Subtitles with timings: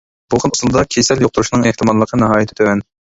[0.33, 2.83] بۇ خىل ئۇسۇلدا كېسەل يۇقتۇرۇشنىڭ ئېھتىماللىقى ناھايىتى تۆۋەن.